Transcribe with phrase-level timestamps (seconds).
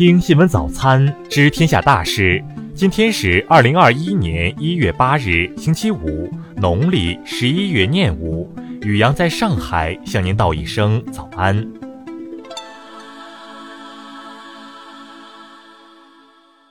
[0.00, 2.42] 听新闻早餐知天下大事。
[2.74, 8.50] 今天是二零二一年一月八日，星期五，农历十一月廿五。
[8.80, 11.70] 雨阳在上海向您道一声早安。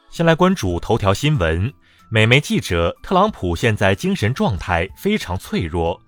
[0.10, 1.72] 先来关注头条新闻。
[2.10, 6.02] 美媒记者，特朗普现在精神状态非常脆弱。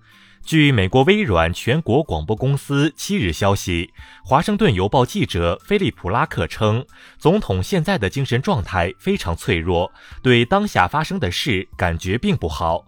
[0.44, 3.92] 据美国微软全国广播公司七日消息，
[4.24, 6.84] 华盛顿邮报记者菲利普拉克称，
[7.16, 12.84] 总统现在的精神状态非常脆弱，对当下发生的事感觉并不好。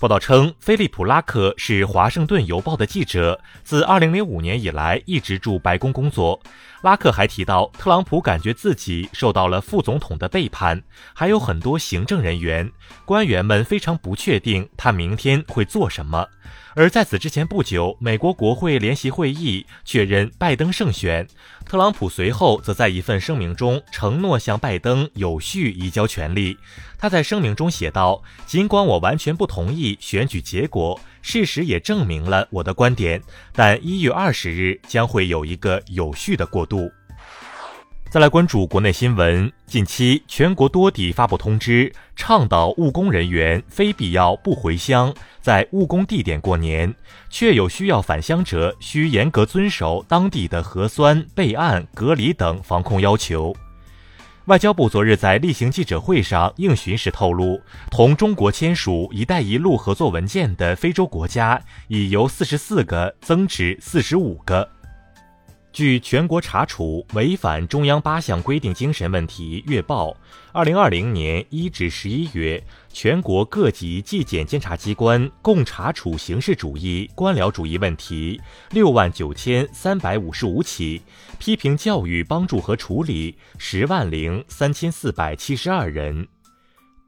[0.00, 6.40] 报道称，菲利普拉克是华盛顿邮报的记者，自2005年以来一直驻白宫工作。
[6.82, 10.80] 拉克还提到，特朗普感觉自己受到了副总统的背叛，
[11.12, 12.70] 还有很多行政人员、
[13.04, 16.24] 官员们非常不确定他明天会做什么。
[16.76, 21.26] 而在此之前不久，美国国会联席会议确认拜登胜选，
[21.68, 26.56] 特朗普随后则在一份声明中承诺向拜登有序移交权力。
[26.96, 36.90] 他在声明中写道：“尽管我完全不同意选举结果，事实也证明了我的观点，但一月二十日将会有一个有序的过渡。”
[38.10, 39.52] 再来关注国内新闻。
[39.66, 46.92] 近期，全国多地发布通知，倡导务工人员非必要不回乡，在务工地点过年。
[47.28, 53.54] 确有需要返乡者，需严格遵守当地的核酸、备案、隔离等防控要求。
[54.46, 64.66] 外交部昨日在例行记者会上应询时透露，同中国签署“一带一路”合作文件的非洲国家已由四十四个增至四十五个。
[65.78, 70.16] 据全国查处违反中央八项规定精神问题月报，
[70.50, 72.60] 二零二零年一至十一月，
[72.92, 78.40] 全国各级纪检监察机关共查处形式主义、官僚主义问题
[78.72, 81.00] 六万九千三百五十五起，
[81.38, 86.26] 批评教育帮助和处理十万零三千四百七十二人。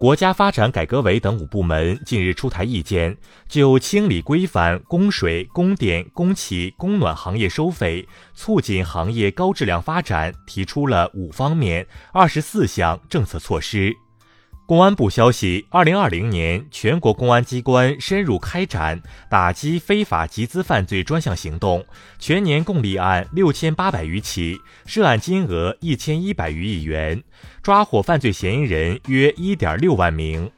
[0.01, 3.15] 国家发展改革委等五部门近日出台意见，
[3.47, 13.95] 就清理规范供水、供电、供气、供暖行业收费，促进行业高质量发展，提出了五方面、二十四项政策措施。
[14.71, 21.85] 公安部消息，二零二零年全国公安机关深入开展打击非法集资犯罪专项行动，
[22.21, 27.21] 全年共立案六千八百余起，涉案金额一千一百余亿元，
[27.65, 30.49] 抓获犯罪嫌疑人约一点六万名。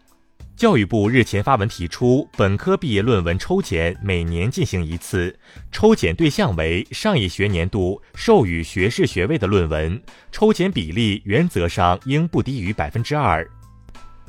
[0.57, 5.35] 教育部日前发文提出，本科毕业论文抽检每年进行一次，
[5.71, 9.99] 抽检对象为上一学年度授予学士学位的论文，
[10.31, 13.49] 抽检比例原则上应不低于百分之二。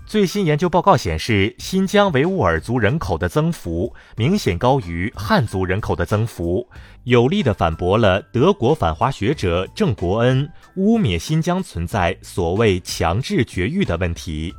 [0.06, 6.68] 最新研究报告显示，新疆维吾尔族人口的增幅明显高于汉族人口的增幅，
[7.06, 14.54] 有力地反驳了德国反华学者郑国恩污蔑新疆存在所谓强制绝育的问题。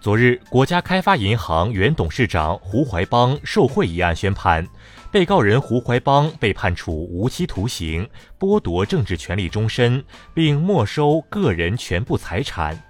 [0.00, 4.66] 昨日，国家开发银行原董事长胡怀邦受贿一案宣判，
[5.10, 8.08] 被告人胡怀邦被判处无期徒刑，
[8.38, 10.02] 剥夺政治权利终身，
[10.32, 12.82] 并没收个人全部财产。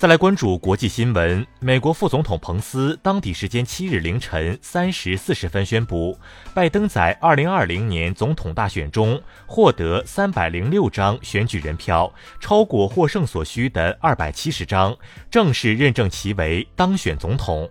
[0.00, 1.46] 再来关注国际新闻。
[1.58, 6.18] 美国副总统彭斯当地时间七日凌晨三时四十分宣布，
[6.54, 14.96] 拜登在二零二零年总统大选中获得三百零六张选举人票，超过获胜所需的二百七十张，
[15.30, 17.70] 正式认证其为当选总统。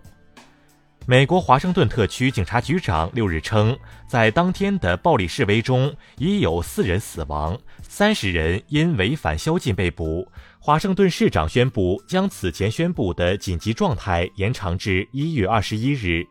[1.10, 3.76] 美国华盛顿特区警察局长六日称，
[4.06, 10.24] 在当天的暴力示威中，已有四人死亡，三十人因违反宵禁被捕。
[10.60, 16.24] 华盛顿市长宣布将此前宣布的紧急状态延长至一月二十一日。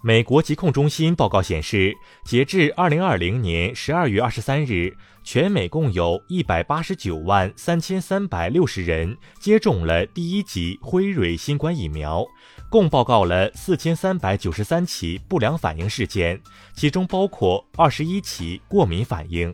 [0.00, 1.92] 美国疾控中心报告显示，
[2.24, 12.24] 截至二零二零年十二月二十三日，全美共有一百八十九万三千三百六十人接种了第一剂辉瑞新冠疫苗，
[12.70, 16.40] 共报告了四千三百九十三起不良反应事件，
[16.72, 19.52] 其中包括二十一起过敏反应。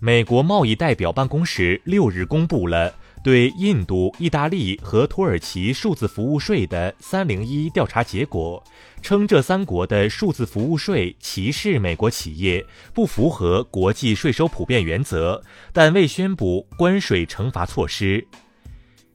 [0.00, 8.62] 美国贸易代表办公室六日公布了对印度、意大利和土耳其数字服务税的“三零一”调查结果，
[9.02, 15.42] 称这三国的数字服务税歧视美国企业，不符合国际税收普遍原则，
[15.72, 18.26] 但未宣布关税惩罚措施。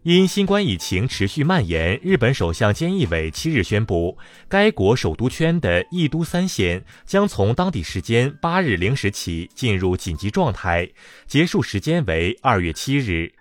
[0.04, 4.18] 因新冠疫情持续蔓延，日本首相菅义伟七日宣布，
[4.50, 10.90] 该国首都圈的义都三县将从当地时间八日零时起进入紧急状态，
[11.26, 13.32] 结束时间为二月七日。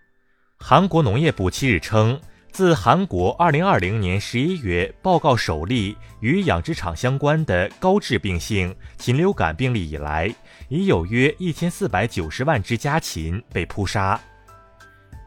[0.64, 2.18] 韩国农业部七日称，
[2.52, 10.32] 自韩国二零二零年十一月报告首例与养殖场相关的高致病性禽流感病例以来，
[10.68, 14.18] 已有约一千四百九十万只家禽被扑杀。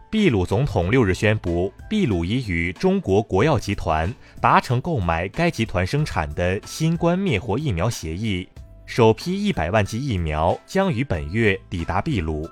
[0.10, 8.48] 秘鲁总统六日宣布，秘鲁已与中国国药集团达成购买该集团生产的新冠灭活疫苗协议，
[8.86, 12.50] 首批一百万剂疫苗将于本月抵达秘鲁。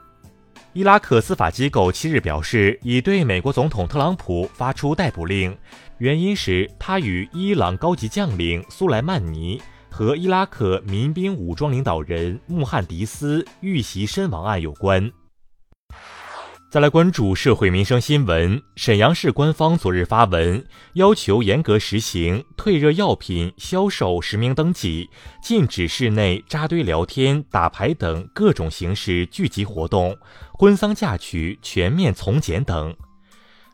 [0.76, 5.56] 伊拉克司法机构七日表示，已对美国总统特朗普发出逮捕令，
[6.00, 15.12] 原因是他与伊朗高级将领苏莱曼尼和伊拉克民兵武装领导人穆罕迪斯遇袭身亡案有关。
[16.74, 18.60] 再来关注社会民生新闻。
[18.76, 25.08] 沈阳市官方昨日发文，要求严格实行退热药品销售实名登记，
[25.40, 30.18] 禁止室内扎堆聊天、打牌等各种形式聚集活动，
[30.54, 32.92] 婚丧嫁娶全面从简等。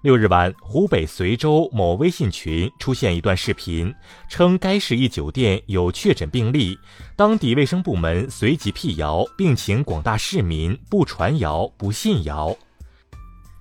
[0.02, 3.95] 六日晚，湖北随州某微信群出现一段视频，
[4.30, 6.78] 称该市一酒店有确诊病例，
[7.16, 12.54] 当地卫生部门随即辟谣，并请广大市民不传谣、不信谣。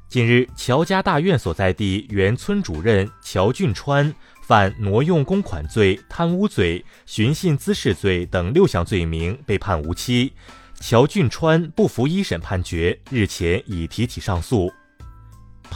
[0.08, 10.32] 近日，乔家大院所在地原村主任乔俊川犯挪用公款罪、贪污罪、寻衅滋事罪等六项罪名，被判无期。
[10.81, 14.72] 乔俊川不服一审判决，日前已提起上诉。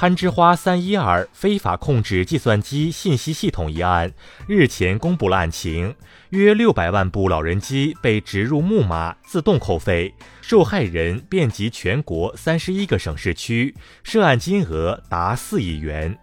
[0.02, 4.12] 攀枝花三一二非法控制计算机信息系统一案
[4.49, 5.94] 日前公布了案情，
[6.31, 13.72] 约六百万部老人机被植入木马自动扣费，受害人遍及全国三十一个省市区，
[14.02, 16.19] 涉案金额达四亿元。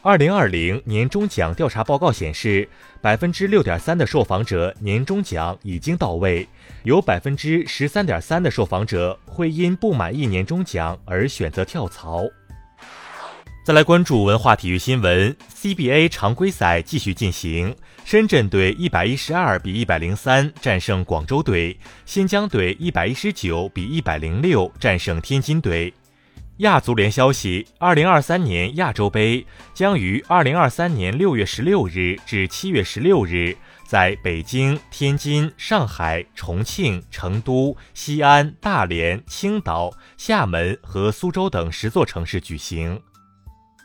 [0.00, 2.66] 二零二零年终奖调查报告显示，
[3.02, 6.48] 百分之六点三的受访者年终奖已经到位，
[6.82, 12.24] 有百分之十三点三的受访者会因不满意年终奖而选择跳槽。
[13.68, 25.92] 再来关注文化体育新闻，CBA 常规赛继续进行，深圳队一百一十二比一百零三战胜广州队，新疆队一百一十九比一百零六战胜天津队。
[26.60, 29.44] 亚足联消息，二零二三年亚洲杯
[29.74, 33.54] 将于二零二三年六月十六日至七月十六日
[33.86, 42.98] 在北京、天津、上海、重庆、成都、西安、大连、青岛、厦门和苏州等十座城市举行。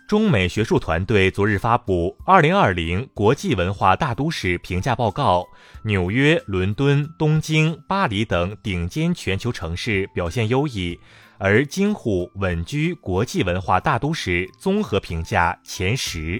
[0.07, 5.39] 中美学术团队昨日发布《二零二零国际文化大都市评价报告》，
[5.83, 10.99] 纽约、伦敦、东京、巴黎等顶尖全球城市表现优异，
[11.37, 16.39] 而京沪稳居国际文化大都市综合评价前十。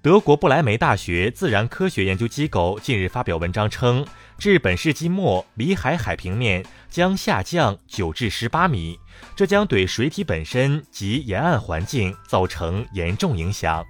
[0.00, 4.04] 德国不来梅大学自然科学研究机构近日发表文章称，
[4.38, 8.98] 至本世纪末，里海海平面将下降九至十八米，
[9.36, 13.84] 这将对水体本身及沿岸环境造成严重影响。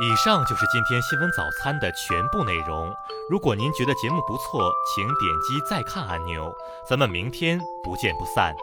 [0.00, 2.94] 以上就是今天新闻早餐的全部内容。
[3.28, 6.54] 如果您觉得节目不错，请点击再看按钮。
[6.88, 8.54] 咱们明天不见不散。